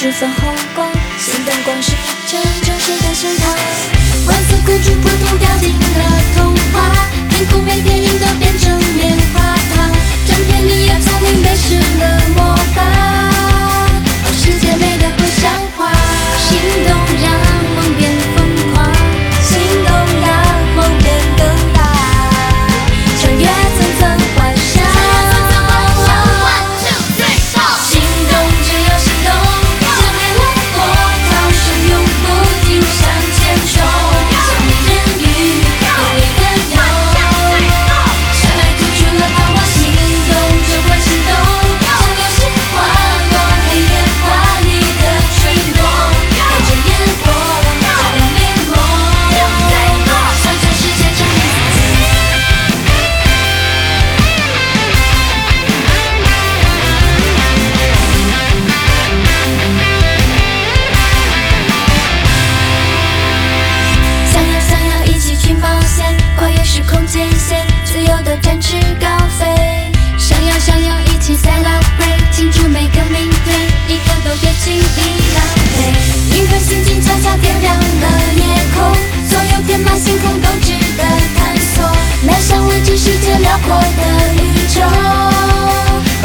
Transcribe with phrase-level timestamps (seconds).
[0.00, 1.92] 恋爱的脸庞发出粉红光，心动光是
[2.26, 3.44] 这城市的盛唐。
[4.26, 5.78] 万色孤注普通掉进了
[6.34, 6.54] 童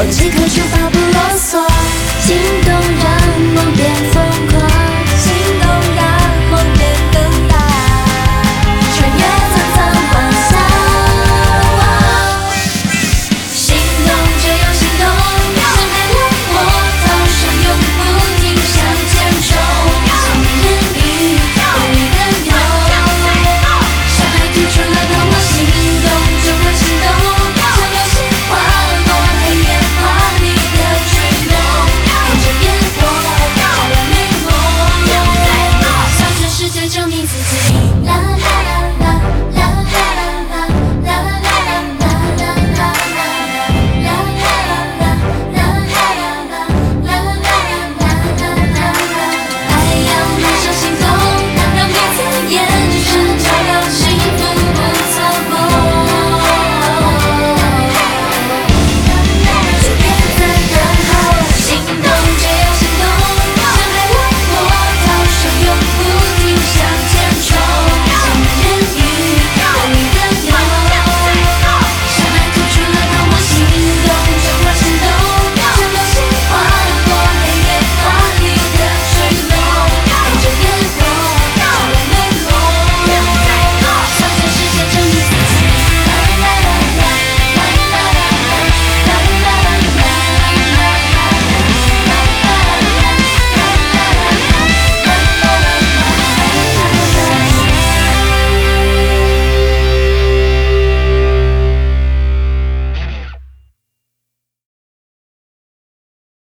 [0.03, 1.74] 即刻出发不啰嗦。